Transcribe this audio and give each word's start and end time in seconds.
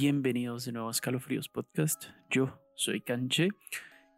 Bienvenidos 0.00 0.64
de 0.64 0.72
nuevo 0.72 0.88
a 0.88 0.92
Escalofríos 0.92 1.50
Podcast. 1.50 2.06
Yo 2.30 2.58
soy 2.74 3.02
Canche 3.02 3.50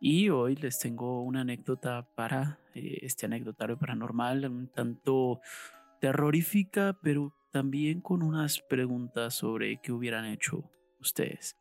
y 0.00 0.28
hoy 0.28 0.54
les 0.54 0.78
tengo 0.78 1.24
una 1.24 1.40
anécdota 1.40 2.06
para 2.14 2.60
eh, 2.72 3.00
este 3.02 3.26
anecdotario 3.26 3.76
paranormal, 3.76 4.44
un 4.48 4.68
tanto 4.68 5.40
terrorífica, 6.00 6.96
pero 7.02 7.34
también 7.50 8.00
con 8.00 8.22
unas 8.22 8.60
preguntas 8.60 9.34
sobre 9.34 9.80
qué 9.82 9.90
hubieran 9.90 10.24
hecho 10.26 10.70
ustedes. 11.00 11.56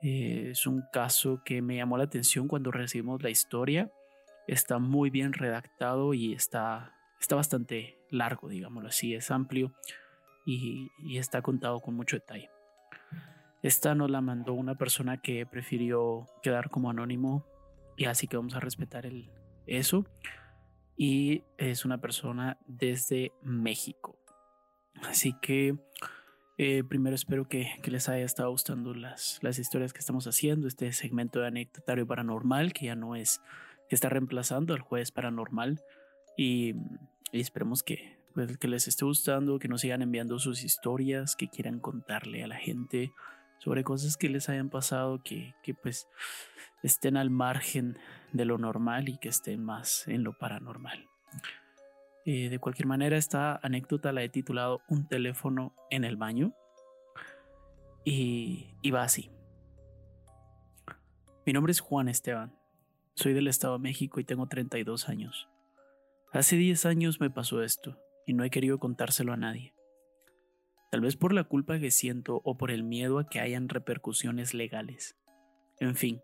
Eh, 0.00 0.48
es 0.52 0.66
un 0.66 0.84
caso 0.90 1.42
que 1.44 1.60
me 1.60 1.76
llamó 1.76 1.98
la 1.98 2.04
atención 2.04 2.48
cuando 2.48 2.70
recibimos 2.70 3.22
la 3.22 3.28
historia. 3.28 3.92
Está 4.48 4.78
muy 4.78 5.10
bien 5.10 5.34
redactado 5.34 6.14
y 6.14 6.32
está, 6.32 6.94
está 7.20 7.36
bastante 7.36 7.98
largo, 8.08 8.48
digámoslo 8.48 8.88
así, 8.88 9.14
es 9.14 9.30
amplio 9.30 9.74
y, 10.46 10.88
y 11.00 11.18
está 11.18 11.42
contado 11.42 11.80
con 11.80 11.94
mucho 11.94 12.16
detalle. 12.16 12.55
Esta 13.66 13.96
nos 13.96 14.08
la 14.08 14.20
mandó 14.20 14.52
una 14.52 14.76
persona 14.76 15.20
que 15.20 15.44
prefirió 15.44 16.28
quedar 16.40 16.70
como 16.70 16.88
anónimo 16.88 17.44
y 17.96 18.04
así 18.04 18.28
que 18.28 18.36
vamos 18.36 18.54
a 18.54 18.60
respetar 18.60 19.06
el, 19.06 19.28
eso. 19.66 20.06
Y 20.96 21.42
es 21.58 21.84
una 21.84 22.00
persona 22.00 22.60
desde 22.68 23.32
México. 23.42 24.20
Así 25.02 25.34
que 25.42 25.76
eh, 26.58 26.84
primero 26.84 27.16
espero 27.16 27.48
que, 27.48 27.72
les 27.86 28.08
haya 28.08 28.24
estado 28.24 28.52
gustando 28.52 28.94
las, 28.94 29.40
las 29.42 29.58
historias 29.58 29.92
que 29.92 29.98
estamos 29.98 30.28
haciendo, 30.28 30.68
este 30.68 30.92
segmento 30.92 31.40
de 31.40 31.48
anecdotario 31.48 32.06
paranormal 32.06 32.72
que 32.72 32.86
ya 32.86 32.94
no 32.94 33.16
es, 33.16 33.40
que 33.88 33.96
está 33.96 34.08
reemplazando 34.08 34.74
al 34.74 34.80
jueves 34.80 35.10
paranormal. 35.10 35.82
Y, 36.36 36.76
y 37.32 37.40
esperemos 37.40 37.82
que, 37.82 38.16
pues, 38.32 38.58
que 38.58 38.68
les 38.68 38.86
esté 38.86 39.04
gustando, 39.04 39.58
que 39.58 39.66
nos 39.66 39.80
sigan 39.80 40.02
enviando 40.02 40.38
sus 40.38 40.62
historias, 40.62 41.34
que 41.34 41.48
quieran 41.48 41.80
contarle 41.80 42.44
a 42.44 42.46
la 42.46 42.58
gente 42.58 43.10
sobre 43.58 43.84
cosas 43.84 44.16
que 44.16 44.28
les 44.28 44.48
hayan 44.48 44.70
pasado 44.70 45.22
que, 45.22 45.54
pues 45.82 46.08
estén 46.82 47.16
al 47.16 47.30
margen 47.30 47.98
de 48.32 48.44
lo 48.44 48.58
normal 48.58 49.08
y 49.08 49.18
que 49.18 49.28
estén 49.28 49.64
más 49.64 50.06
en 50.08 50.24
lo 50.24 50.36
paranormal. 50.38 51.08
Eh, 52.24 52.48
de 52.48 52.58
cualquier 52.58 52.86
manera, 52.86 53.16
esta 53.16 53.58
anécdota 53.62 54.12
la 54.12 54.22
he 54.22 54.28
titulado 54.28 54.82
Un 54.88 55.08
teléfono 55.08 55.74
en 55.90 56.04
el 56.04 56.16
baño 56.16 56.54
y, 58.04 58.74
y 58.82 58.90
va 58.90 59.02
así. 59.02 59.30
Mi 61.44 61.52
nombre 61.52 61.70
es 61.70 61.80
Juan 61.80 62.08
Esteban, 62.08 62.58
soy 63.14 63.32
del 63.32 63.46
Estado 63.46 63.74
de 63.74 63.82
México 63.82 64.18
y 64.18 64.24
tengo 64.24 64.48
32 64.48 65.08
años. 65.08 65.48
Hace 66.32 66.56
10 66.56 66.86
años 66.86 67.20
me 67.20 67.30
pasó 67.30 67.62
esto 67.62 67.98
y 68.26 68.34
no 68.34 68.42
he 68.42 68.50
querido 68.50 68.78
contárselo 68.78 69.32
a 69.32 69.36
nadie 69.36 69.75
tal 70.90 71.00
vez 71.00 71.16
por 71.16 71.32
la 71.32 71.44
culpa 71.44 71.78
que 71.78 71.90
siento 71.90 72.40
o 72.44 72.56
por 72.56 72.70
el 72.70 72.82
miedo 72.82 73.18
a 73.18 73.28
que 73.28 73.40
hayan 73.40 73.68
repercusiones 73.68 74.54
legales. 74.54 75.16
En 75.78 75.94
fin, 75.94 76.20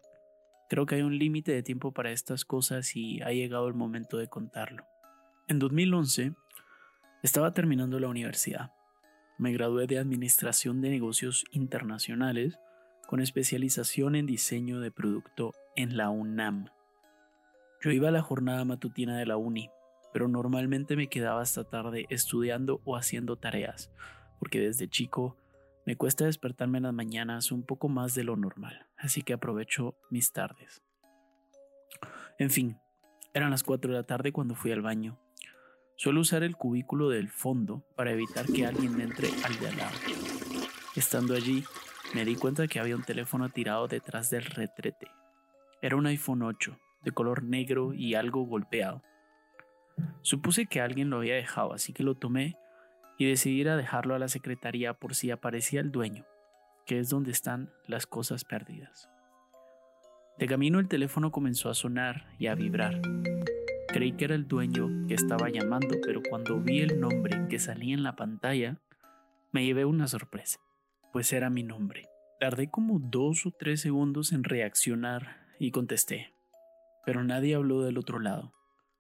creo 0.69 0.87
que 0.87 0.97
hay 0.97 1.03
un 1.03 1.19
límite 1.19 1.53
de 1.53 1.63
tiempo 1.63 1.93
para 1.93 2.13
estas 2.13 2.45
cosas 2.45 2.97
y 2.97 3.21
ha 3.23 3.31
llegado 3.31 3.69
el 3.69 3.75
momento 3.75 4.17
de 4.17 4.29
contarlo. 4.29 4.85
En 5.49 5.59
2011, 5.59 6.35
estaba 7.23 7.53
terminando 7.53 8.01
la 8.01 8.09
universidad. 8.09 8.73
Me 9.39 9.53
gradué 9.53 9.87
de 9.87 9.99
Administración 9.99 10.81
de 10.81 10.91
Negocios 10.91 11.45
Internacionales 11.51 12.59
con 13.07 13.21
especialización 13.21 14.15
en 14.15 14.27
diseño 14.27 14.81
de 14.81 14.91
producto 14.91 15.53
en 15.77 15.97
la 15.97 16.11
UNAM. 16.11 16.67
Yo 17.83 17.91
iba 17.91 18.09
a 18.09 18.13
la 18.13 18.23
jornada 18.23 18.65
matutina 18.65 19.19
de 19.19 19.27
la 19.27 19.37
uni, 19.37 19.69
pero 20.13 20.29
normalmente 20.29 20.97
me 20.97 21.09
quedaba 21.09 21.43
hasta 21.43 21.65
tarde 21.65 22.07
estudiando 22.11 22.81
o 22.85 22.97
haciendo 22.97 23.37
tareas, 23.37 23.91
porque 24.43 24.59
desde 24.59 24.89
chico 24.89 25.37
me 25.87 25.95
cuesta 25.95 26.25
despertarme 26.25 26.79
en 26.79 26.83
las 26.83 26.93
mañanas 26.93 27.53
un 27.53 27.63
poco 27.63 27.89
más 27.89 28.17
de 28.17 28.25
lo 28.25 28.35
normal, 28.35 28.89
así 28.97 29.23
que 29.23 29.35
aprovecho 29.35 29.95
mis 30.11 30.33
tardes. 30.33 30.83
En 32.41 32.51
fin, 32.51 32.77
eran 33.35 33.53
las 33.53 33.63
4 33.63 33.93
de 33.93 33.99
la 33.99 34.03
tarde 34.03 34.33
cuando 34.33 34.57
fui 34.57 34.73
al 34.73 34.83
baño. 34.83 35.17
Suelo 35.95 36.23
usar 36.23 36.43
el 36.43 36.57
cubículo 36.57 37.09
del 37.09 37.29
fondo 37.29 37.85
para 37.95 38.11
evitar 38.11 38.47
que 38.47 38.67
alguien 38.67 39.01
entre 39.01 39.29
al 39.45 39.57
de 39.61 39.69
al 39.69 39.77
lado. 39.77 39.97
Estando 40.97 41.37
allí, 41.37 41.63
me 42.13 42.25
di 42.25 42.35
cuenta 42.35 42.67
que 42.67 42.81
había 42.81 42.97
un 42.97 43.05
teléfono 43.05 43.49
tirado 43.49 43.87
detrás 43.87 44.29
del 44.29 44.45
retrete. 44.45 45.07
Era 45.83 45.95
un 45.95 46.07
iPhone 46.07 46.43
8, 46.43 46.77
de 47.05 47.13
color 47.13 47.45
negro 47.45 47.95
y 47.95 48.17
algo 48.17 48.45
golpeado. 48.45 49.05
Supuse 50.23 50.67
que 50.67 50.81
alguien 50.81 51.11
lo 51.11 51.19
había 51.19 51.37
dejado, 51.37 51.75
así 51.75 51.93
que 51.93 52.03
lo 52.03 52.17
tomé 52.17 52.57
y 53.23 53.27
decidí 53.27 53.65
a 53.69 53.77
dejarlo 53.77 54.17
a 54.17 54.19
la 54.19 54.27
secretaría 54.27 54.95
por 54.95 55.15
si 55.15 55.31
aparecía 55.31 55.81
el 55.81 55.93
dueño, 55.93 56.27
que 56.87 56.99
es 56.99 57.09
donde 57.09 57.31
están 57.31 57.71
las 57.87 58.05
cosas 58.05 58.45
perdidas. 58.45 59.09
De 60.41 60.49
camino 60.49 60.81
el 60.81 60.89
teléfono 60.89 61.31
comenzó 61.31 61.71
a 61.71 61.75
sonar 61.75 62.27
y 62.41 62.49
a 62.49 62.57
vibrar. 62.57 63.01
Creí 63.87 64.11
que 64.15 64.25
era 64.25 64.35
el 64.35 64.49
dueño 64.49 65.07
que 65.07 65.15
estaba 65.15 65.51
llamando, 65.51 65.99
pero 66.05 66.21
cuando 66.29 66.59
vi 66.59 66.81
el 66.81 66.99
nombre 66.99 67.47
que 67.49 67.61
salía 67.61 67.95
en 67.95 68.03
la 68.03 68.17
pantalla, 68.17 68.81
me 69.53 69.65
llevé 69.65 69.85
una 69.85 70.09
sorpresa, 70.09 70.59
pues 71.13 71.33
era 71.33 71.49
mi 71.49 71.63
nombre. 71.63 72.09
Tardé 72.41 72.71
como 72.71 72.99
dos 72.99 73.47
o 73.47 73.53
tres 73.53 73.83
segundos 73.83 74.33
en 74.33 74.43
reaccionar 74.43 75.47
y 75.61 75.71
contesté, 75.71 76.35
pero 77.07 77.23
nadie 77.23 77.55
habló 77.55 77.83
del 77.83 77.99
otro 77.99 78.19
lado. 78.19 78.53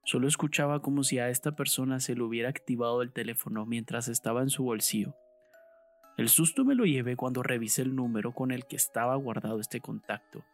Solo 0.04 0.26
escuchaba 0.26 0.82
como 0.82 1.04
si 1.04 1.20
a 1.20 1.28
esta 1.28 1.54
persona 1.54 2.00
se 2.00 2.16
le 2.16 2.22
hubiera 2.22 2.48
activado 2.48 3.02
el 3.02 3.12
teléfono 3.12 3.66
mientras 3.66 4.08
estaba 4.08 4.42
en 4.42 4.50
su 4.50 4.64
bolsillo. 4.64 5.14
El 6.16 6.28
susto 6.28 6.64
me 6.64 6.74
lo 6.74 6.84
llevé 6.84 7.16
cuando 7.16 7.42
revisé 7.42 7.82
el 7.82 7.94
número 7.94 8.32
con 8.32 8.50
el 8.50 8.66
que 8.66 8.76
estaba 8.76 9.14
guardado 9.16 9.60
este 9.60 9.80
contacto, 9.80 10.44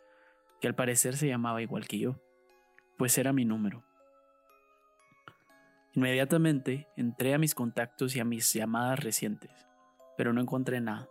que 0.61 0.69
al 0.69 0.75
parecer 0.75 1.17
se 1.17 1.29
llamaba 1.29 1.63
igual 1.63 1.89
que 1.89 1.99
yo, 1.99 2.21
pues 2.99 3.17
era 3.17 3.33
mi 3.33 3.45
número. 3.45 3.85
Inmediatamente 5.95 6.87
entré 6.97 7.35
a 7.35 7.39
mis 7.39 7.55
contactos 7.55 8.15
y 8.15 8.21
a 8.21 8.25
mis 8.25 8.53
llamadas 8.53 9.01
recientes, 9.01 9.51
pero 10.17 10.33
no 10.33 10.41
encontré 10.43 10.81
nada, 10.81 11.09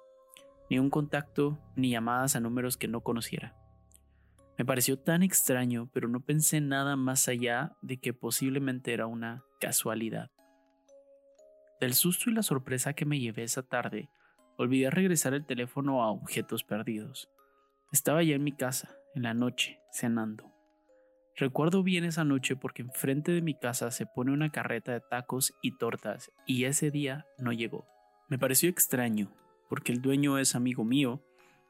ni 0.69 0.77
un 0.79 0.89
contacto 0.89 1.59
ni 1.75 1.89
llamadas 1.89 2.35
a 2.35 2.39
números 2.39 2.77
que 2.77 2.87
no 2.87 3.01
conociera. 3.01 3.55
Me 4.57 4.65
pareció 4.65 4.97
tan 4.97 5.21
extraño, 5.21 5.87
pero 5.93 6.09
no 6.09 6.21
pensé 6.21 6.61
nada 6.61 6.95
más 6.95 7.27
allá 7.27 7.77
de 7.83 7.97
que 7.97 8.13
posiblemente 8.13 8.91
era 8.91 9.05
una 9.05 9.43
casualidad. 9.59 10.31
Del 11.79 11.93
susto 11.93 12.31
y 12.31 12.33
la 12.33 12.41
sorpresa 12.41 12.93
que 12.93 13.05
me 13.05 13.19
llevé 13.19 13.43
esa 13.43 13.61
tarde, 13.61 14.09
olvidé 14.57 14.89
regresar 14.89 15.35
el 15.35 15.45
teléfono 15.45 16.01
a 16.01 16.09
objetos 16.09 16.63
perdidos. 16.63 17.29
Estaba 17.91 18.23
ya 18.23 18.33
en 18.33 18.43
mi 18.43 18.51
casa, 18.51 18.97
en 19.13 19.23
la 19.23 19.35
noche, 19.35 19.79
cenando. 19.91 20.51
Recuerdo 21.35 21.83
bien 21.83 22.03
esa 22.03 22.23
noche 22.23 22.55
porque 22.55 22.81
enfrente 22.81 23.31
de 23.31 23.43
mi 23.43 23.53
casa 23.53 23.91
se 23.91 24.07
pone 24.07 24.31
una 24.31 24.51
carreta 24.51 24.91
de 24.91 25.01
tacos 25.01 25.53
y 25.61 25.77
tortas 25.77 26.31
y 26.47 26.63
ese 26.63 26.89
día 26.89 27.27
no 27.37 27.51
llegó. 27.51 27.85
Me 28.27 28.39
pareció 28.39 28.71
extraño, 28.71 29.31
porque 29.69 29.91
el 29.91 30.01
dueño 30.01 30.39
es 30.39 30.55
amigo 30.55 30.83
mío 30.83 31.23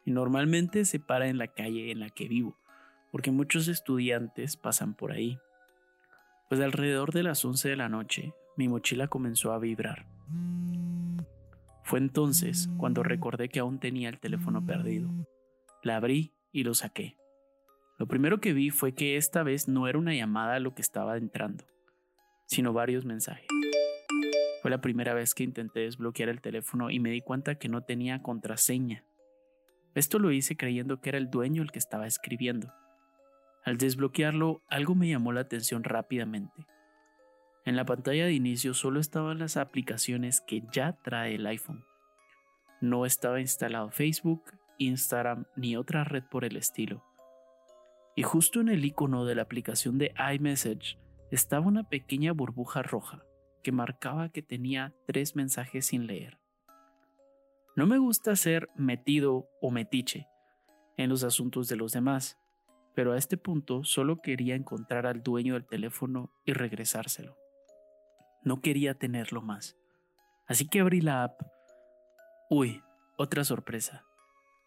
y 0.05 0.11
normalmente 0.11 0.85
se 0.85 1.01
para 1.01 1.27
en 1.27 1.37
la 1.37 1.49
calle 1.49 1.91
en 1.91 1.99
la 1.99 2.09
que 2.09 2.29
vivo 2.29 2.57
porque 3.11 3.31
muchos 3.31 3.67
estudiantes 3.67 4.57
pasan 4.57 4.93
por 4.93 5.11
ahí. 5.11 5.39
Pues 6.49 6.61
alrededor 6.61 7.13
de 7.13 7.23
las 7.23 7.43
11 7.43 7.69
de 7.69 7.75
la 7.75 7.89
noche, 7.89 8.33
mi 8.55 8.67
mochila 8.67 9.07
comenzó 9.07 9.51
a 9.51 9.59
vibrar. 9.59 10.07
Fue 11.83 11.99
entonces 11.99 12.69
cuando 12.77 13.03
recordé 13.03 13.49
que 13.49 13.59
aún 13.59 13.79
tenía 13.79 14.09
el 14.09 14.19
teléfono 14.19 14.65
perdido. 14.65 15.09
La 15.83 15.97
abrí 15.97 16.33
y 16.51 16.63
lo 16.63 16.73
saqué. 16.73 17.17
Lo 17.97 18.07
primero 18.07 18.39
que 18.39 18.53
vi 18.53 18.69
fue 18.69 18.93
que 18.93 19.17
esta 19.17 19.41
vez 19.43 19.67
no 19.67 19.87
era 19.87 19.97
una 19.97 20.13
llamada 20.13 20.59
lo 20.59 20.75
que 20.75 20.81
estaba 20.81 21.17
entrando, 21.17 21.65
sino 22.45 22.73
varios 22.73 23.05
mensajes. 23.05 23.47
Fue 24.61 24.69
la 24.69 24.81
primera 24.81 25.13
vez 25.13 25.33
que 25.33 25.43
intenté 25.43 25.81
desbloquear 25.81 26.29
el 26.29 26.41
teléfono 26.41 26.91
y 26.91 26.99
me 26.99 27.09
di 27.09 27.21
cuenta 27.21 27.55
que 27.55 27.69
no 27.69 27.83
tenía 27.83 28.21
contraseña. 28.21 29.03
Esto 29.95 30.19
lo 30.19 30.31
hice 30.31 30.57
creyendo 30.57 30.99
que 30.99 31.09
era 31.09 31.17
el 31.17 31.29
dueño 31.29 31.63
el 31.63 31.71
que 31.71 31.79
estaba 31.79 32.05
escribiendo. 32.05 32.71
Al 33.67 33.77
desbloquearlo, 33.77 34.63
algo 34.69 34.95
me 34.95 35.09
llamó 35.09 35.33
la 35.33 35.41
atención 35.41 35.83
rápidamente. 35.83 36.65
En 37.65 37.75
la 37.75 37.83
pantalla 37.83 38.25
de 38.25 38.31
inicio 38.31 38.73
solo 38.73 39.01
estaban 39.01 39.39
las 39.39 39.57
aplicaciones 39.57 40.39
que 40.39 40.63
ya 40.71 40.93
trae 41.03 41.35
el 41.35 41.45
iPhone. 41.45 41.83
No 42.79 43.05
estaba 43.05 43.41
instalado 43.41 43.91
Facebook, 43.91 44.53
Instagram 44.77 45.47
ni 45.57 45.75
otra 45.75 46.05
red 46.05 46.23
por 46.31 46.45
el 46.45 46.55
estilo. 46.55 47.03
Y 48.15 48.23
justo 48.23 48.61
en 48.61 48.69
el 48.69 48.85
icono 48.85 49.25
de 49.25 49.35
la 49.35 49.41
aplicación 49.41 49.97
de 49.97 50.13
iMessage 50.33 50.97
estaba 51.29 51.67
una 51.67 51.89
pequeña 51.89 52.31
burbuja 52.31 52.83
roja 52.83 53.25
que 53.63 53.73
marcaba 53.73 54.29
que 54.29 54.41
tenía 54.41 54.93
tres 55.07 55.35
mensajes 55.35 55.87
sin 55.87 56.07
leer. 56.07 56.39
No 57.75 57.85
me 57.85 57.97
gusta 57.97 58.33
ser 58.37 58.69
metido 58.77 59.49
o 59.61 59.71
metiche 59.71 60.25
en 60.95 61.09
los 61.09 61.25
asuntos 61.25 61.67
de 61.67 61.75
los 61.75 61.91
demás, 61.91 62.37
pero 62.97 63.13
a 63.13 63.17
este 63.17 63.37
punto 63.37 63.83
solo 63.83 64.23
quería 64.23 64.55
encontrar 64.55 65.05
al 65.05 65.21
dueño 65.21 65.53
del 65.53 65.67
teléfono 65.67 66.31
y 66.45 66.53
regresárselo. 66.53 67.37
No 68.41 68.59
quería 68.59 68.95
tenerlo 68.95 69.43
más. 69.43 69.77
Así 70.47 70.67
que 70.67 70.79
abrí 70.79 71.01
la 71.01 71.23
app. 71.23 71.39
Uy, 72.49 72.81
otra 73.15 73.43
sorpresa. 73.43 74.03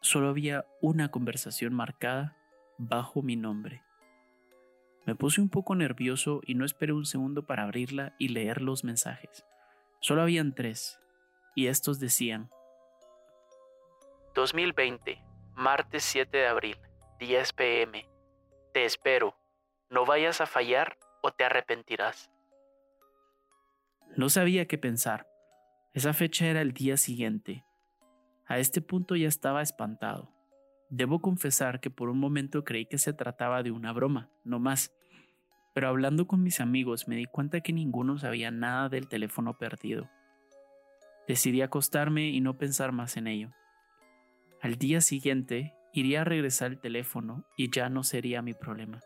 solo 0.01 0.29
había 0.29 0.65
una 0.81 1.11
conversación 1.11 1.75
marcada 1.75 2.37
bajo 2.79 3.21
mi 3.21 3.35
nombre. 3.35 3.83
Me 5.07 5.17
puse 5.17 5.41
un 5.41 5.49
poco 5.49 5.75
nervioso 5.75 6.41
y 6.47 6.55
no 6.55 6.65
esperé 6.65 6.93
un 6.93 7.07
segundo 7.07 7.49
para 7.49 7.65
abrirla 7.65 8.15
y 8.17 8.29
leer 8.29 8.63
los 8.63 8.85
mensajes. 8.85 9.45
Solo 9.99 10.23
habían 10.23 10.55
tres, 10.55 11.01
y 11.57 11.67
estos 11.67 11.99
decían 11.99 12.49
2020, 14.37 15.21
martes 15.57 16.05
7 16.05 16.39
de 16.39 16.47
abril, 16.47 16.77
10 17.19 17.53
pm. 17.55 18.10
Te 18.73 18.85
espero. 18.85 19.35
No 19.89 20.07
vayas 20.07 20.41
a 20.41 20.47
fallar 20.47 20.97
o 21.23 21.33
te 21.33 21.45
arrepentirás. 21.45 22.31
No 24.17 24.29
sabía 24.29 24.67
qué 24.67 24.79
pensar. 24.79 25.27
Esa 25.93 26.13
fecha 26.13 26.47
era 26.47 26.61
el 26.61 26.73
día 26.73 26.97
siguiente. 26.97 27.65
A 28.47 28.59
este 28.59 28.81
punto 28.81 29.17
ya 29.17 29.27
estaba 29.27 29.63
espantado. 29.63 30.33
Debo 30.89 31.21
confesar 31.21 31.81
que 31.81 31.91
por 31.91 32.11
un 32.11 32.19
momento 32.19 32.65
creí 32.65 32.87
que 32.87 32.99
se 32.99 33.13
trataba 33.13 33.63
de 33.63 33.73
una 33.73 33.93
broma, 33.93 34.31
no 34.45 34.61
más. 34.61 34.93
Pero 35.75 35.89
hablando 35.89 36.27
con 36.27 36.43
mis 36.43 36.61
amigos 36.61 37.09
me 37.09 37.17
di 37.17 37.27
cuenta 37.27 37.61
que 37.61 37.73
ninguno 37.73 38.19
sabía 38.19 38.51
nada 38.51 38.89
del 38.89 39.09
teléfono 39.09 39.59
perdido. 39.59 40.09
Decidí 41.27 41.63
acostarme 41.63 42.29
y 42.29 42.41
no 42.41 42.59
pensar 42.59 42.93
más 42.93 43.17
en 43.17 43.27
ello. 43.27 43.51
Al 44.61 44.77
día 44.77 45.01
siguiente 45.01 45.75
iría 45.93 46.23
a 46.23 46.25
regresar 46.25 46.73
el 46.73 46.81
teléfono 46.81 47.45
y 47.57 47.71
ya 47.71 47.89
no 47.89 48.03
sería 48.05 48.43
mi 48.43 48.55
problema. 48.55 49.01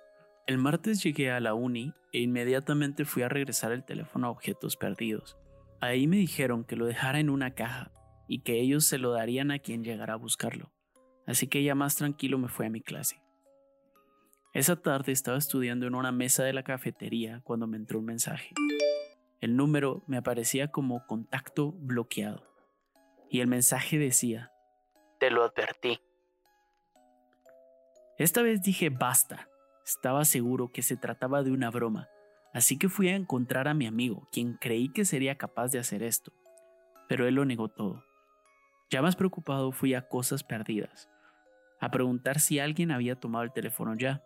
El 0.46 0.58
martes 0.58 1.02
llegué 1.02 1.30
a 1.30 1.40
la 1.40 1.54
uni 1.54 1.94
e 2.12 2.20
inmediatamente 2.20 3.04
fui 3.04 3.22
a 3.22 3.28
regresar 3.28 3.72
el 3.72 3.84
teléfono 3.84 4.26
a 4.26 4.30
objetos 4.30 4.76
perdidos. 4.76 5.38
Ahí 5.80 6.06
me 6.06 6.16
dijeron 6.16 6.64
que 6.64 6.76
lo 6.76 6.86
dejara 6.86 7.18
en 7.18 7.30
una 7.30 7.54
caja 7.54 7.92
y 8.28 8.40
que 8.40 8.60
ellos 8.60 8.84
se 8.84 8.98
lo 8.98 9.12
darían 9.12 9.50
a 9.50 9.58
quien 9.58 9.84
llegara 9.84 10.14
a 10.14 10.18
buscarlo. 10.18 10.72
Así 11.26 11.46
que 11.46 11.62
ya 11.62 11.74
más 11.74 11.96
tranquilo 11.96 12.38
me 12.38 12.48
fui 12.48 12.66
a 12.66 12.70
mi 12.70 12.80
clase. 12.80 13.22
Esa 14.52 14.76
tarde 14.76 15.12
estaba 15.12 15.38
estudiando 15.38 15.86
en 15.86 15.94
una 15.94 16.12
mesa 16.12 16.44
de 16.44 16.52
la 16.52 16.62
cafetería 16.62 17.40
cuando 17.42 17.66
me 17.66 17.76
entró 17.76 17.98
un 17.98 18.04
mensaje. 18.04 18.52
El 19.40 19.56
número 19.56 20.04
me 20.06 20.16
aparecía 20.16 20.68
como 20.68 21.06
contacto 21.06 21.72
bloqueado 21.72 22.54
y 23.30 23.40
el 23.40 23.46
mensaje 23.48 23.98
decía, 23.98 24.52
te 25.18 25.30
lo 25.30 25.42
advertí. 25.42 25.98
Esta 28.18 28.42
vez 28.42 28.62
dije 28.62 28.90
basta. 28.90 29.48
Estaba 29.84 30.24
seguro 30.24 30.70
que 30.72 30.82
se 30.82 30.96
trataba 30.96 31.42
de 31.42 31.50
una 31.50 31.70
broma, 31.70 32.08
así 32.54 32.78
que 32.78 32.88
fui 32.88 33.08
a 33.08 33.16
encontrar 33.16 33.68
a 33.68 33.74
mi 33.74 33.86
amigo, 33.86 34.28
quien 34.32 34.54
creí 34.54 34.90
que 34.90 35.04
sería 35.04 35.36
capaz 35.36 35.68
de 35.68 35.78
hacer 35.78 36.02
esto. 36.02 36.32
Pero 37.08 37.26
él 37.26 37.34
lo 37.34 37.44
negó 37.44 37.68
todo. 37.68 38.02
Ya 38.90 39.02
más 39.02 39.14
preocupado 39.14 39.72
fui 39.72 39.92
a 39.92 40.08
cosas 40.08 40.42
perdidas, 40.42 41.10
a 41.80 41.90
preguntar 41.90 42.40
si 42.40 42.58
alguien 42.58 42.90
había 42.90 43.20
tomado 43.20 43.44
el 43.44 43.52
teléfono 43.52 43.94
ya, 43.94 44.22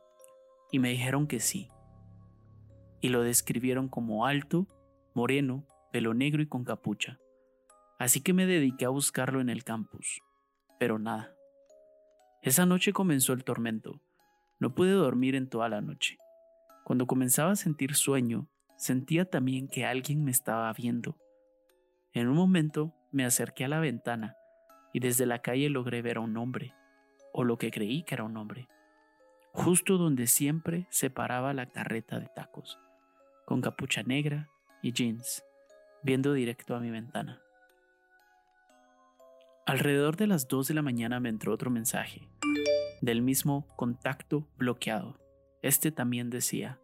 y 0.70 0.79
me 0.79 0.91
dijeron 0.91 1.26
que 1.26 1.41
sí. 1.41 1.69
Y 3.00 3.08
lo 3.08 3.23
describieron 3.23 3.88
como 3.88 4.26
alto, 4.26 4.69
moreno, 5.14 5.67
pelo 5.91 6.14
negro 6.14 6.41
y 6.41 6.46
con 6.46 6.64
capucha. 6.64 7.19
Así 7.99 8.23
que 8.23 8.32
me 8.32 8.46
dediqué 8.46 8.84
a 8.84 8.91
buscarlo 8.91 9.41
en 9.41 9.49
el 9.49 9.64
campus 9.64 10.20
pero 10.79 10.99
nada. 10.99 11.34
Esa 12.48 12.64
noche 12.64 12.94
comenzó 12.94 13.34
el 13.34 13.44
tormento. 13.44 14.00
No 14.58 14.74
pude 14.74 14.92
dormir 14.92 15.34
en 15.34 15.50
toda 15.50 15.68
la 15.68 15.82
noche. 15.82 16.16
Cuando 16.82 17.06
comenzaba 17.06 17.50
a 17.50 17.56
sentir 17.56 17.94
sueño, 17.94 18.48
sentía 18.78 19.26
también 19.26 19.68
que 19.68 19.84
alguien 19.84 20.24
me 20.24 20.30
estaba 20.30 20.72
viendo. 20.72 21.18
En 22.14 22.26
un 22.26 22.36
momento 22.36 22.94
me 23.12 23.26
acerqué 23.26 23.66
a 23.66 23.68
la 23.68 23.80
ventana 23.80 24.34
y 24.94 25.00
desde 25.00 25.26
la 25.26 25.40
calle 25.40 25.68
logré 25.68 26.00
ver 26.00 26.16
a 26.16 26.20
un 26.20 26.38
hombre, 26.38 26.74
o 27.34 27.44
lo 27.44 27.58
que 27.58 27.70
creí 27.70 28.02
que 28.02 28.14
era 28.14 28.24
un 28.24 28.38
hombre, 28.38 28.66
justo 29.52 29.98
donde 29.98 30.26
siempre 30.26 30.86
se 30.88 31.10
paraba 31.10 31.52
la 31.52 31.66
carreta 31.66 32.18
de 32.18 32.28
tacos, 32.34 32.78
con 33.44 33.60
capucha 33.60 34.02
negra 34.04 34.48
y 34.80 34.94
jeans, 34.94 35.44
viendo 36.02 36.32
directo 36.32 36.74
a 36.74 36.80
mi 36.80 36.90
ventana. 36.90 37.42
Alrededor 39.69 40.17
de 40.17 40.26
las 40.26 40.49
2 40.49 40.69
de 40.69 40.73
la 40.73 40.81
mañana 40.81 41.20
me 41.20 41.29
entró 41.29 41.53
otro 41.53 41.70
mensaje, 41.70 42.26
del 43.03 43.20
mismo 43.20 43.69
contacto 43.76 44.49
bloqueado. 44.56 45.20
Este 45.61 45.93
también 45.93 46.31
decía, 46.31 46.81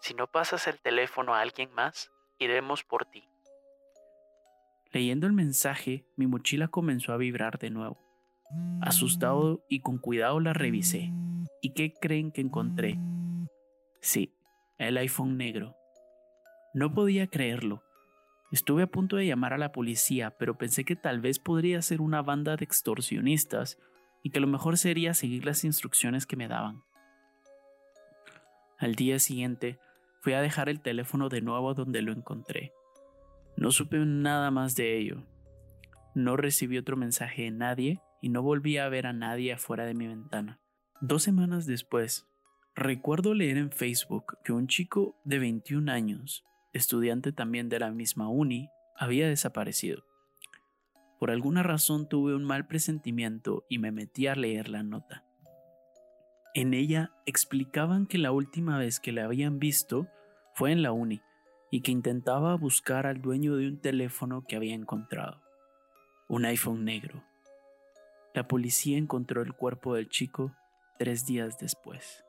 Si 0.00 0.12
no 0.12 0.26
pasas 0.26 0.66
el 0.66 0.80
teléfono 0.80 1.36
a 1.36 1.40
alguien 1.40 1.72
más, 1.72 2.10
iremos 2.40 2.82
por 2.82 3.04
ti. 3.04 3.22
Leyendo 4.90 5.28
el 5.28 5.34
mensaje, 5.34 6.04
mi 6.16 6.26
mochila 6.26 6.66
comenzó 6.66 7.12
a 7.12 7.16
vibrar 7.16 7.60
de 7.60 7.70
nuevo. 7.70 8.00
Asustado 8.82 9.64
y 9.68 9.78
con 9.78 9.98
cuidado 9.98 10.40
la 10.40 10.52
revisé. 10.52 11.12
¿Y 11.62 11.74
qué 11.74 11.94
creen 11.94 12.32
que 12.32 12.40
encontré? 12.40 12.98
Sí, 14.00 14.34
el 14.78 14.96
iPhone 14.96 15.36
negro. 15.36 15.76
No 16.74 16.92
podía 16.92 17.28
creerlo. 17.28 17.84
Estuve 18.54 18.84
a 18.84 18.86
punto 18.86 19.16
de 19.16 19.26
llamar 19.26 19.52
a 19.52 19.58
la 19.58 19.72
policía, 19.72 20.30
pero 20.38 20.56
pensé 20.56 20.84
que 20.84 20.94
tal 20.94 21.20
vez 21.20 21.40
podría 21.40 21.82
ser 21.82 22.00
una 22.00 22.22
banda 22.22 22.54
de 22.54 22.64
extorsionistas 22.64 23.80
y 24.22 24.30
que 24.30 24.38
lo 24.38 24.46
mejor 24.46 24.78
sería 24.78 25.12
seguir 25.12 25.44
las 25.44 25.64
instrucciones 25.64 26.24
que 26.24 26.36
me 26.36 26.46
daban. 26.46 26.84
Al 28.78 28.94
día 28.94 29.18
siguiente, 29.18 29.80
fui 30.20 30.34
a 30.34 30.40
dejar 30.40 30.68
el 30.68 30.80
teléfono 30.80 31.28
de 31.28 31.40
nuevo 31.40 31.74
donde 31.74 32.00
lo 32.00 32.12
encontré. 32.12 32.72
No 33.56 33.72
supe 33.72 33.98
nada 33.98 34.52
más 34.52 34.76
de 34.76 34.98
ello. 34.98 35.24
No 36.14 36.36
recibí 36.36 36.78
otro 36.78 36.96
mensaje 36.96 37.42
de 37.42 37.50
nadie 37.50 38.00
y 38.22 38.28
no 38.28 38.40
volví 38.40 38.78
a 38.78 38.88
ver 38.88 39.08
a 39.08 39.12
nadie 39.12 39.52
afuera 39.52 39.84
de 39.84 39.94
mi 39.94 40.06
ventana. 40.06 40.60
Dos 41.00 41.24
semanas 41.24 41.66
después, 41.66 42.28
recuerdo 42.76 43.34
leer 43.34 43.56
en 43.56 43.72
Facebook 43.72 44.38
que 44.44 44.52
un 44.52 44.68
chico 44.68 45.16
de 45.24 45.40
21 45.40 45.90
años 45.90 46.44
estudiante 46.74 47.32
también 47.32 47.68
de 47.70 47.78
la 47.78 47.90
misma 47.90 48.28
uni, 48.28 48.68
había 48.96 49.28
desaparecido. 49.28 50.04
Por 51.18 51.30
alguna 51.30 51.62
razón 51.62 52.08
tuve 52.08 52.34
un 52.34 52.44
mal 52.44 52.66
presentimiento 52.66 53.64
y 53.70 53.78
me 53.78 53.92
metí 53.92 54.26
a 54.26 54.34
leer 54.34 54.68
la 54.68 54.82
nota. 54.82 55.24
En 56.52 56.74
ella 56.74 57.12
explicaban 57.24 58.06
que 58.06 58.18
la 58.18 58.30
última 58.30 58.78
vez 58.78 59.00
que 59.00 59.12
le 59.12 59.22
habían 59.22 59.58
visto 59.58 60.08
fue 60.54 60.70
en 60.70 60.82
la 60.82 60.92
uni 60.92 61.22
y 61.70 61.80
que 61.80 61.90
intentaba 61.90 62.54
buscar 62.56 63.06
al 63.06 63.22
dueño 63.22 63.56
de 63.56 63.68
un 63.68 63.80
teléfono 63.80 64.44
que 64.46 64.56
había 64.56 64.74
encontrado, 64.74 65.40
un 66.28 66.44
iPhone 66.44 66.84
negro. 66.84 67.24
La 68.34 68.46
policía 68.46 68.98
encontró 68.98 69.42
el 69.42 69.54
cuerpo 69.54 69.94
del 69.94 70.08
chico 70.08 70.52
tres 70.98 71.26
días 71.26 71.58
después. 71.58 72.24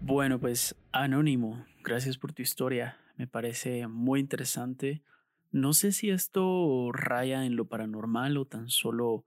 Bueno, 0.00 0.38
pues 0.38 0.76
Anónimo, 0.92 1.66
gracias 1.82 2.16
por 2.18 2.32
tu 2.32 2.42
historia. 2.42 2.98
Me 3.16 3.26
parece 3.26 3.88
muy 3.88 4.20
interesante. 4.20 5.02
No 5.50 5.72
sé 5.72 5.92
si 5.92 6.10
esto 6.10 6.90
raya 6.92 7.44
en 7.44 7.56
lo 7.56 7.66
paranormal 7.66 8.36
o 8.36 8.44
tan 8.44 8.68
solo 8.68 9.26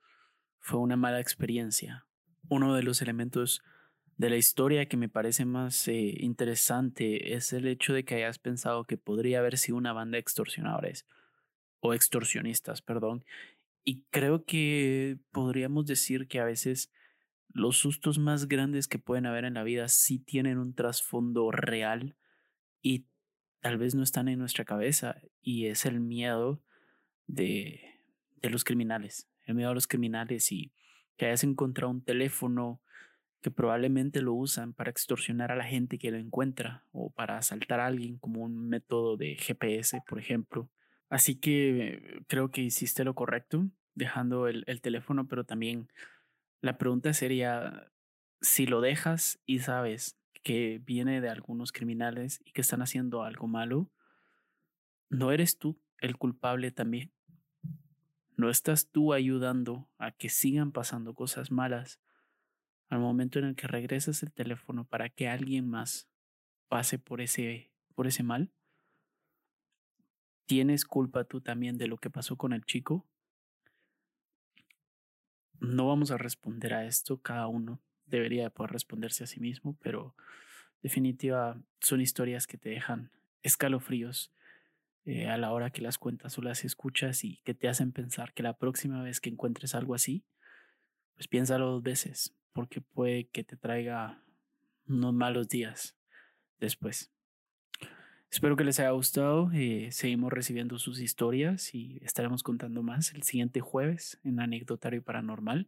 fue 0.59 0.79
una 0.79 0.95
mala 0.95 1.19
experiencia. 1.19 2.05
Uno 2.49 2.73
de 2.73 2.83
los 2.83 3.01
elementos 3.01 3.61
de 4.17 4.29
la 4.29 4.37
historia 4.37 4.87
que 4.87 4.97
me 4.97 5.09
parece 5.09 5.45
más 5.45 5.87
eh, 5.87 6.15
interesante 6.19 7.33
es 7.33 7.53
el 7.53 7.67
hecho 7.67 7.93
de 7.93 8.05
que 8.05 8.15
hayas 8.15 8.39
pensado 8.39 8.85
que 8.85 8.97
podría 8.97 9.39
haber 9.39 9.57
sido 9.57 9.77
una 9.77 9.93
banda 9.93 10.15
de 10.15 10.21
extorsionadores 10.21 11.05
o 11.79 11.93
extorsionistas, 11.93 12.81
perdón. 12.81 13.25
Y 13.83 14.03
creo 14.09 14.45
que 14.45 15.17
podríamos 15.31 15.85
decir 15.85 16.27
que 16.27 16.39
a 16.39 16.45
veces 16.45 16.91
los 17.53 17.77
sustos 17.77 18.19
más 18.19 18.47
grandes 18.47 18.87
que 18.87 18.99
pueden 18.99 19.25
haber 19.25 19.45
en 19.45 19.55
la 19.55 19.63
vida 19.63 19.87
sí 19.87 20.19
tienen 20.19 20.57
un 20.57 20.73
trasfondo 20.73 21.51
real 21.51 22.15
y 22.81 23.05
tal 23.59 23.77
vez 23.77 23.95
no 23.95 24.03
están 24.03 24.27
en 24.27 24.39
nuestra 24.39 24.65
cabeza 24.65 25.21
y 25.41 25.67
es 25.67 25.85
el 25.85 25.99
miedo 25.99 26.61
de, 27.27 27.81
de 28.41 28.49
los 28.49 28.63
criminales, 28.63 29.29
el 29.43 29.55
miedo 29.55 29.69
a 29.69 29.73
los 29.73 29.87
criminales 29.87 30.51
y 30.51 30.71
que 31.17 31.27
hayas 31.27 31.43
encontrado 31.43 31.91
un 31.91 32.03
teléfono 32.03 32.81
que 33.41 33.51
probablemente 33.51 34.21
lo 34.21 34.33
usan 34.33 34.73
para 34.73 34.91
extorsionar 34.91 35.51
a 35.51 35.55
la 35.55 35.63
gente 35.63 35.97
que 35.97 36.11
lo 36.11 36.17
encuentra 36.17 36.85
o 36.91 37.09
para 37.11 37.37
asaltar 37.37 37.79
a 37.79 37.87
alguien 37.87 38.17
como 38.17 38.41
un 38.41 38.69
método 38.69 39.17
de 39.17 39.35
GPS, 39.35 40.01
por 40.07 40.19
ejemplo. 40.19 40.69
Así 41.09 41.35
que 41.35 42.23
creo 42.27 42.51
que 42.51 42.61
hiciste 42.61 43.03
lo 43.03 43.15
correcto 43.15 43.67
dejando 43.95 44.47
el, 44.47 44.63
el 44.67 44.79
teléfono, 44.79 45.27
pero 45.27 45.43
también 45.43 45.89
la 46.61 46.77
pregunta 46.77 47.13
sería, 47.13 47.91
si 48.39 48.65
lo 48.65 48.81
dejas 48.81 49.39
y 49.45 49.59
sabes 49.59 50.17
que 50.43 50.79
viene 50.83 51.21
de 51.21 51.29
algunos 51.29 51.71
criminales 51.71 52.41
y 52.45 52.51
que 52.51 52.61
están 52.61 52.81
haciendo 52.81 53.23
algo 53.23 53.47
malo, 53.47 53.91
¿no 55.09 55.31
eres 55.31 55.57
tú 55.57 55.81
el 55.99 56.17
culpable 56.17 56.71
también? 56.71 57.11
¿No 58.37 58.49
estás 58.49 58.89
tú 58.89 59.13
ayudando 59.13 59.89
a 59.97 60.11
que 60.11 60.29
sigan 60.29 60.71
pasando 60.71 61.13
cosas 61.13 61.51
malas 61.51 61.99
al 62.89 62.99
momento 62.99 63.39
en 63.39 63.45
el 63.45 63.55
que 63.55 63.67
regresas 63.67 64.23
el 64.23 64.31
teléfono 64.31 64.85
para 64.85 65.09
que 65.09 65.27
alguien 65.27 65.67
más 65.67 66.09
pase 66.67 66.97
por 66.97 67.21
ese, 67.21 67.71
por 67.95 68.07
ese 68.07 68.23
mal? 68.23 68.51
¿Tienes 70.45 70.85
culpa 70.85 71.23
tú 71.23 71.41
también 71.41 71.77
de 71.77 71.87
lo 71.87 71.97
que 71.97 72.09
pasó 72.09 72.35
con 72.35 72.53
el 72.53 72.65
chico? 72.65 73.07
No 75.61 75.87
vamos 75.87 76.11
a 76.11 76.17
responder 76.17 76.73
a 76.73 76.85
esto, 76.85 77.21
cada 77.21 77.47
uno 77.47 77.79
debería 78.07 78.49
poder 78.49 78.71
responderse 78.71 79.23
a 79.23 79.27
sí 79.27 79.39
mismo, 79.39 79.77
pero 79.81 80.15
definitiva 80.81 81.61
son 81.79 82.01
historias 82.01 82.47
que 82.47 82.57
te 82.57 82.69
dejan 82.69 83.11
escalofríos 83.43 84.33
eh, 85.05 85.27
a 85.27 85.37
la 85.37 85.51
hora 85.51 85.69
que 85.69 85.81
las 85.81 85.97
cuentas 85.97 86.37
o 86.37 86.41
las 86.41 86.65
escuchas 86.65 87.23
y 87.23 87.37
que 87.43 87.53
te 87.53 87.67
hacen 87.69 87.91
pensar 87.91 88.33
que 88.33 88.43
la 88.43 88.57
próxima 88.57 89.01
vez 89.03 89.21
que 89.21 89.29
encuentres 89.29 89.75
algo 89.75 89.95
así, 89.95 90.25
pues 91.13 91.27
piénsalo 91.27 91.67
dos 91.71 91.83
veces, 91.83 92.35
porque 92.53 92.81
puede 92.81 93.27
que 93.27 93.43
te 93.43 93.55
traiga 93.55 94.23
unos 94.87 95.13
malos 95.13 95.47
días 95.47 95.95
después. 96.59 97.11
Espero 98.31 98.55
que 98.55 98.63
les 98.63 98.79
haya 98.79 98.91
gustado. 98.91 99.51
Eh, 99.53 99.89
seguimos 99.91 100.31
recibiendo 100.31 100.79
sus 100.79 101.01
historias 101.01 101.75
y 101.75 101.99
estaremos 102.01 102.43
contando 102.43 102.81
más 102.81 103.13
el 103.13 103.23
siguiente 103.23 103.59
jueves 103.59 104.19
en 104.23 104.39
Anecdotario 104.39 105.03
Paranormal. 105.03 105.67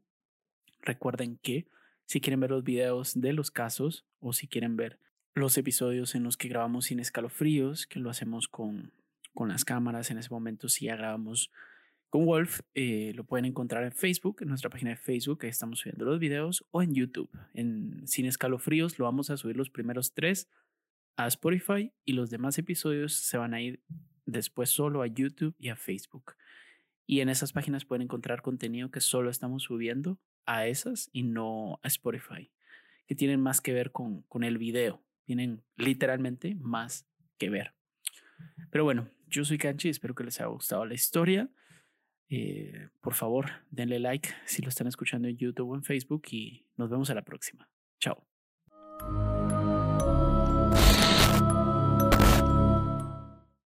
Recuerden 0.82 1.38
que 1.42 1.68
si 2.06 2.22
quieren 2.22 2.40
ver 2.40 2.52
los 2.52 2.64
videos 2.64 3.20
de 3.20 3.34
los 3.34 3.52
casos 3.52 4.06
o 4.22 4.32
si 4.32 4.48
quieren 4.48 4.78
ver 4.78 4.98
los 5.34 5.58
episodios 5.58 6.16
en 6.16 6.24
los 6.24 6.38
que 6.38 6.48
grabamos 6.48 6.86
sin 6.86 7.02
escalofríos, 7.02 7.86
que 7.86 8.00
lo 8.00 8.10
hacemos 8.10 8.48
con, 8.48 8.94
con 9.34 9.50
las 9.50 9.66
cámaras, 9.66 10.10
en 10.10 10.20
ese 10.20 10.30
momento 10.30 10.70
si 10.70 10.86
ya 10.86 10.96
grabamos 10.96 11.52
con 12.10 12.26
Wolf, 12.26 12.62
eh, 12.76 13.12
lo 13.16 13.26
pueden 13.26 13.46
encontrar 13.46 13.84
en 13.84 13.92
Facebook, 13.92 14.38
en 14.42 14.48
nuestra 14.48 14.70
página 14.70 14.92
de 14.92 14.98
Facebook, 14.98 15.40
ahí 15.42 15.50
estamos 15.50 15.80
subiendo 15.80 16.06
los 16.06 16.20
videos, 16.20 16.64
o 16.72 16.82
en 16.82 16.94
YouTube. 16.94 17.30
En 17.56 18.08
Sin 18.08 18.26
Escalofríos 18.26 19.00
lo 19.00 19.06
vamos 19.06 19.32
a 19.32 19.38
subir 19.38 19.58
los 19.58 19.70
primeros 19.70 20.14
tres 20.14 20.48
a 21.16 21.28
Spotify 21.28 21.92
y 22.06 22.14
los 22.14 22.30
demás 22.30 22.58
episodios 22.58 23.14
se 23.14 23.38
van 23.38 23.54
a 23.54 23.62
ir 23.62 23.82
después 24.26 24.70
solo 24.70 25.02
a 25.02 25.08
YouTube 25.08 25.56
y 25.60 25.70
a 25.70 25.76
Facebook. 25.76 26.36
Y 27.06 27.20
en 27.20 27.30
esas 27.30 27.52
páginas 27.54 27.86
pueden 27.86 28.04
encontrar 28.04 28.42
contenido 28.42 28.90
que 28.90 29.02
solo 29.02 29.30
estamos 29.30 29.64
subiendo 29.64 30.20
a 30.46 30.68
esas 30.68 31.10
y 31.12 31.24
no 31.24 31.80
a 31.84 31.88
Spotify, 31.88 32.52
que 33.08 33.16
tienen 33.16 33.42
más 33.42 33.62
que 33.62 33.74
ver 33.74 33.92
con, 33.92 34.24
con 34.24 34.44
el 34.44 34.58
video, 34.58 35.04
tienen 35.26 35.64
literalmente 35.76 36.56
más 36.56 37.08
que 37.38 37.50
ver. 37.50 37.74
Pero 38.72 38.84
bueno, 38.84 39.10
yo 39.28 39.46
soy 39.46 39.58
Kanchi, 39.58 39.90
espero 39.90 40.16
que 40.16 40.24
les 40.24 40.40
haya 40.40 40.48
gustado 40.48 40.86
la 40.86 40.94
historia. 40.94 41.50
Eh, 42.30 42.90
por 43.02 43.14
favor, 43.14 43.52
denle 43.70 44.00
like 44.00 44.30
si 44.46 44.62
lo 44.62 44.70
están 44.70 44.88
escuchando 44.88 45.28
en 45.28 45.38
YouTube 45.38 45.70
o 45.70 45.76
en 45.76 45.84
Facebook 45.84 46.24
y 46.32 46.66
nos 46.78 46.90
vemos 46.90 47.10
a 47.10 47.16
la 47.16 47.24
próxima. 47.24 47.70
Chao. 48.00 48.28